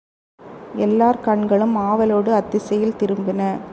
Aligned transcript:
எல்லார் 0.75 1.19
கண்களும் 1.19 1.75
ஆவலோடு 1.75 2.33
அத்திசையில் 2.33 2.97
திரும்பின. 2.99 3.61